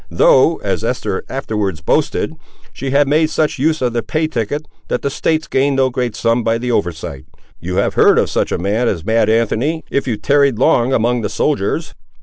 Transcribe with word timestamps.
Though, 0.09 0.55
as 0.63 0.83
Esther 0.83 1.23
afterwards 1.29 1.79
boasted, 1.79 2.35
she 2.73 2.89
had 2.89 3.07
made 3.07 3.29
such 3.29 3.59
use 3.59 3.83
of 3.83 3.93
the 3.93 4.01
pay 4.01 4.25
ticket, 4.25 4.67
that 4.87 5.03
the 5.03 5.11
States 5.11 5.45
gained 5.45 5.75
no 5.75 5.91
great 5.91 6.15
sum, 6.15 6.43
by 6.43 6.57
the 6.57 6.71
oversight. 6.71 7.25
You 7.59 7.75
have 7.75 7.93
heard 7.93 8.17
of 8.17 8.27
such 8.27 8.51
a 8.51 8.57
man 8.57 8.87
as 8.87 9.05
mad 9.05 9.29
Anthony, 9.29 9.83
if 9.91 10.07
you 10.07 10.17
tarried 10.17 10.57
long 10.57 10.91
among 10.91 11.21
the 11.21 11.29
soldiers." 11.29 11.93